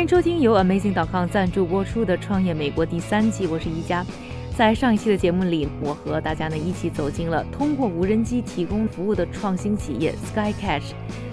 [0.00, 4.02] 欢迎收听由 Amazing.com 赞助播出的《创业美国》第三季，我是宜家。
[4.56, 10.92] 在上一期的节目里，我和大家呢一起走进了通过无人机提供服务的创新企业 SkyCatch，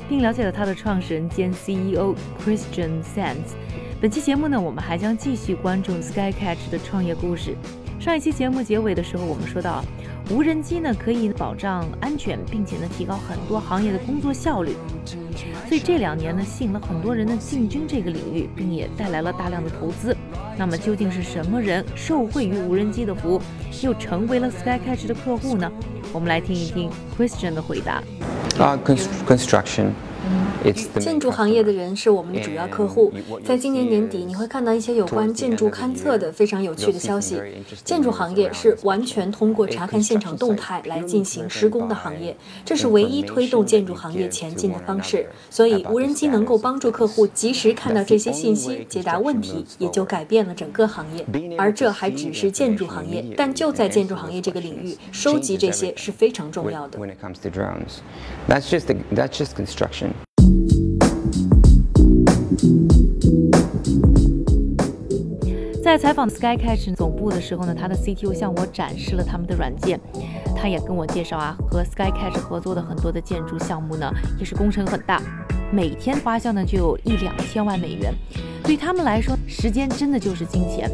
[0.10, 3.56] 并了解了它的创始人兼 CEO Christian Sands。
[4.02, 7.56] 本期节目呢，我们还将继续关注 SkyCatch 的创业故事。
[8.02, 9.82] 上一期节目结尾的时候，我们说到，
[10.30, 14.76] 无人机呢可以保障安全，并且呢提高很多行业的工作效率。
[15.68, 20.16] 所以这两年呢，吸引了很多人的进军这个领域，并也带来了大量的投资。
[20.58, 23.42] 那么究竟是什么人受惠于无人机的服务，
[23.84, 25.70] 又成为了 SkyCatch 的客户呢？
[26.14, 28.02] 我们来听一听 Christian 的回答。
[28.58, 28.80] 啊
[29.28, 29.90] ，construction
[31.00, 33.12] 建筑行业的人是我们的主要客户。
[33.46, 37.42] 在今年年底，你会看到一些有关建筑勘测的非常有趣的消息。
[37.84, 45.28] 建筑行业是完全通过查看现场动态来进行施工的行业，这是唯一推动建筑行业前进的方式。
[45.50, 51.26] 所以，无人机能够帮助客户及时看到这些信息，解答问题，也就改变了整个行业。
[51.58, 57.00] 而这还只是建筑行业，但就在建筑行业这个领域，收集这些是非常重要的。
[57.00, 58.00] when it comes to drones.
[58.48, 60.10] That's just the, that's just construction.
[65.84, 69.98] 在采访 SkyCatch 总部的时候呢，他的 CTO 向我展示了他们的软件，
[70.54, 75.22] 他也跟我介绍啊，和 SkyCatch 合作的很多的建筑项目呢，也是工程很大，
[75.72, 78.14] 每天花销呢就有一两千万美元，
[78.64, 80.92] 对他们来说，时间真的就是金钱。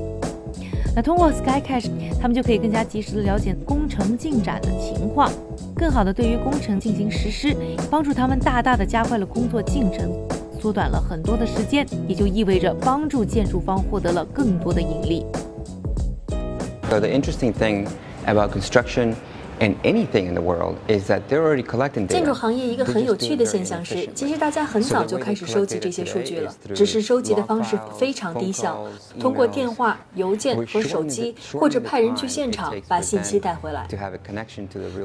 [0.96, 1.90] 那通过 SkyCash，
[2.22, 5.32] 他们就可以更加及时的了解工程进展的情况，
[5.76, 7.56] 更好的对于工程进行实施，
[7.90, 10.12] 帮助他们大大的加快了工作进程。
[10.62, 15.26] 缩短了很多的时间，也就意味着帮助建筑方获得了更多的盈利。
[16.88, 17.88] The interesting thing
[18.26, 19.16] about construction
[22.14, 28.86] 建筑行业一个很有趣的现象是其实大家很早就开始收集这些数据了只是收集的方式非常低效
[29.18, 33.86] 通过电话邮件和手机或者派人去现场把信息带回来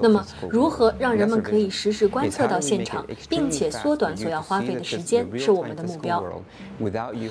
[0.02, 6.24] 那么如何让人们可以实时观测到现场并且缩短所要花费的时间是我们的目标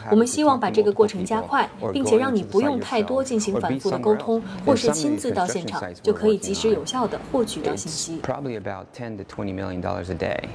[0.10, 8.20] 我们希望把这个过程加快并且让你不用太多进行反复的沟通或是亲自到现场就可以及时有效的获取到信息。
[8.22, 10.50] probably about ten to twenty million dollars a day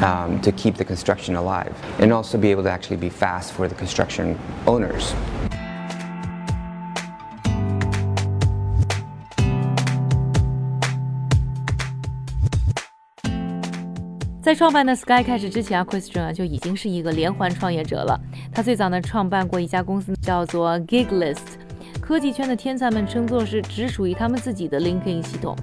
[0.00, 3.68] um, to keep the construction alive and also be able to actually be fast for
[3.68, 5.12] the construction owners.
[14.42, 18.20] 在创办的 Sky 开始之前啊，Christian 啊就已经是一个连环创业者了。
[18.52, 21.38] 他最早呢创办过一家公司叫做 Giglist，
[21.98, 25.56] 科技圈的天才们称作是只属于他们自己的 LinkedIn 系统。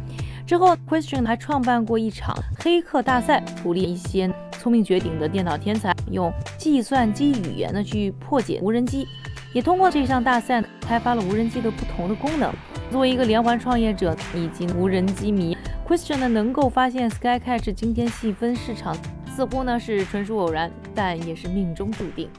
[0.51, 9.07] 之后，Christian 还创办过一场黑客大赛，鼓励一些聪明绝顶的电脑天才用计算机语言呢去破解无人机，
[9.53, 12.53] 也通过这项大赛开发了无人机的不同的功能。
[12.91, 15.57] 作为一个连环创业者以及无人机迷
[15.88, 18.94] ，Christian 呢能够发现 SkyCatch 今天细分市场，
[19.33, 22.29] 似乎呢是纯属偶然，但也是命中注定。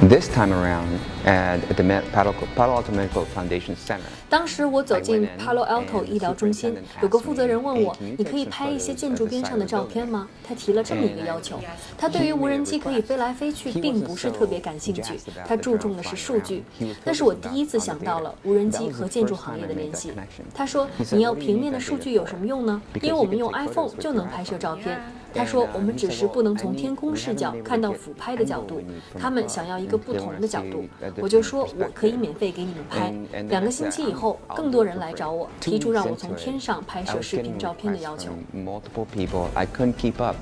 [0.00, 1.82] This time around at the
[2.12, 4.06] Palo Palo Alto Medical Foundation Center.
[4.30, 6.72] 当时我走进 Palo Alto 医疗中心，
[7.02, 11.58] 有个负责人问我：“你可以拍一些建筑边上的照片吗？”他提了这么一个要求。
[11.98, 16.62] 他对于无人机可以飞来飞去并不是特别感兴趣，他注重的是数据。
[17.04, 20.12] 那是我第一次想到了无人机和建筑行业的联系。
[20.54, 22.80] 他说：“你要平面的数据有什么用呢？
[23.02, 25.00] 因为我们用 iPhone 就能拍摄照片。”
[25.38, 28.82] 他说：“我们只是不能从天空视角看到俯拍的角度，
[29.16, 30.84] 他们想要一个不同的角度。”
[31.22, 33.14] 我就说：“我可以免费给你们拍。”
[33.48, 38.32] 两个星期以后，更多人来找我，提出让我从天上拍摄视频照片的要求。
[38.52, 40.34] Multiple people, I couldn't keep up.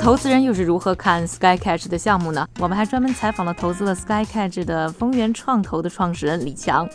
[0.00, 2.48] 投资人又是如何看 SkyCatch 的项目呢？
[2.58, 6.88] 我们还专门采访了投资了 SkyCatch 的丰源创投的创始人李强。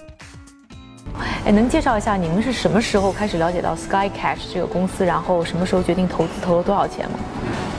[1.44, 7.18] 哎，能介绍一下你们是什么时候开始了解到 SkyCatch 这个公司，然后什么时候决定投资，投了多少钱吗？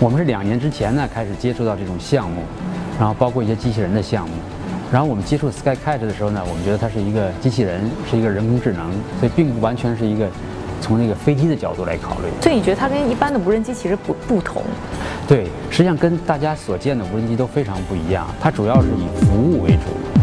[0.01, 2.43] 我们是两年之前呢开始接触到这种项目，
[2.99, 4.35] 然后包括一些机器人的项目。
[4.91, 10.29] 然后我们接触 SkyCatch 的时候呢，我们觉得它是一个机器人，是一个人工智能，所以并不完全是一个
[10.81, 12.25] 从那个飞机的角度来考虑。
[12.43, 14.61] 所以你觉得它跟一般的无人机其实不不同？
[15.29, 20.22] 对，实际上跟大家所见的无人机都非常不一样，它主要是以服务为主。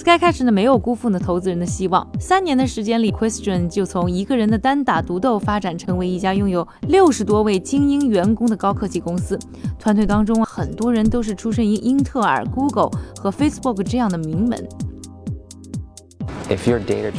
[0.00, 9.38] Skycast 呢没有辜负呢投资人的希望，三年的时间里，Question 就从一个人的单打独斗发展成为一家拥有六十多位精英员工的高科技公司。
[9.78, 14.66] 团队当中很多人都是出身于英特尔、Google 和 Facebook 这样的名门。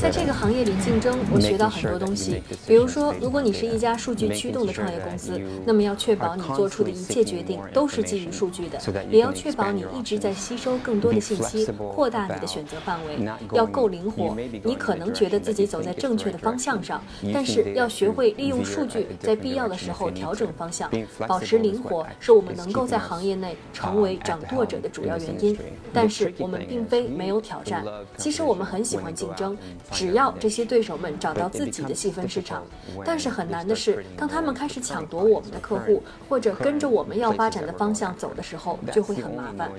[0.02, 2.44] 在这个行业里竞争，我学到很多东西。
[2.68, 8.78] 比如说，如果你是一家数据驱动的创业公司，那么要确保你做出的一切决定都是基于数据的，
[9.10, 14.36] 也要确保你一直在吸收更多的信息，扩大你的选择范围，要够灵活。
[14.64, 17.02] 你可能觉得自己走在正确的方向上，
[17.34, 20.92] 但是要学会利用数据，在必要的时候调整方向。
[21.26, 25.58] 保持灵活是我们能够在行业内成为掌舵者的主要原因。
[25.94, 27.86] 但是我们并非没有挑战，
[28.18, 29.10] 其实我们很喜欢。
[29.22, 29.58] 竞争，
[29.92, 32.64] 只要这些对手们找到自己的细分市场，
[33.06, 39.70] 但是很难的是，当他们开始抢夺我们的客户，或者跟着我们要发展的方向走的时候，就会很麻烦。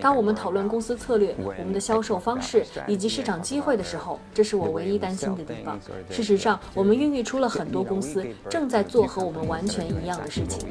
[0.00, 5.78] 当我们讨论公司策略、我们的销售方式以及市场机会的时候，这是我唯一担心的地方。
[6.10, 10.68] 事实上，我们孕育出了很多公司正在做和我们完全一样的事情。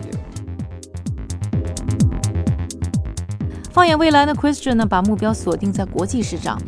[3.72, 6.60] 放眼未来呢，Christian 呢把目标锁定在国际市场。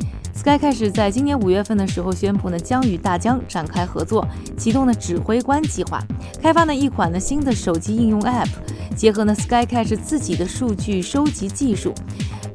[0.41, 4.27] Sky 开始在今年五月份的时候宣布呢，将与大疆展开合作，
[4.57, 6.01] 启动了指挥官计划，
[6.41, 8.47] 开发呢一款呢新的手机应用 App，
[8.95, 11.93] 结合呢 Sky 开始自己的数据收集技术，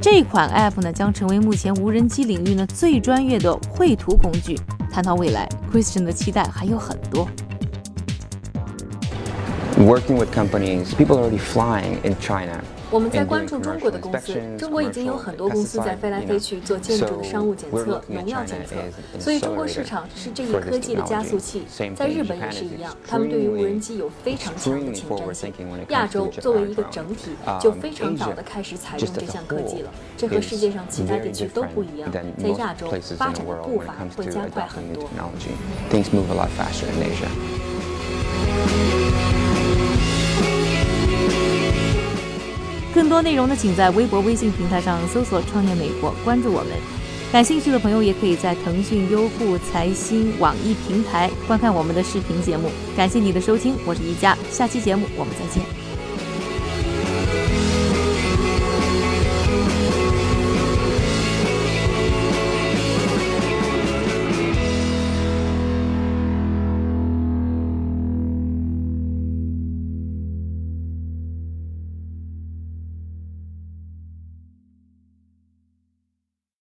[0.00, 4.58] 这款 App 呢将成为目前无人机领域呢最专业的绘图工具。
[4.90, 7.28] 谈到未来，Christian 的期待还有很多。
[9.78, 12.60] Working with companies, people already flying in China.
[12.90, 18.76] 我们在关注中国的公司，中国已经有很多公司在飞来飞去做建筑的商务检测、农药检测，
[19.18, 21.64] 所以中国市场是这一科技的加速器。
[21.96, 25.52] 在日本也是一样，他们对于无人机有非常强的前瞻性。
[25.88, 32.10] 亚洲作为一个整体，就非常早的开始采用这项科技了，这和世界上其他地区都不一样。
[32.12, 35.10] 在亚洲，发展的步伐会加快很多。
[42.96, 46.70] 更多内容呢，请在微博、微信平台上搜索“创业美国”，关注我们。
[47.30, 52.70] 感兴趣的朋友也可以在腾讯、优酷、财新、网易平台观看我们的视频节目。
[52.96, 55.75] 感谢你的收听，我是宜佳，下期节目我们再见。